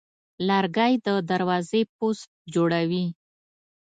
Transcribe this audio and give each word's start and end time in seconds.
لرګی 0.47 0.93
د 1.05 1.07
دروازې 1.29 1.81
پوست 1.95 2.29
جوړوي. 2.53 3.05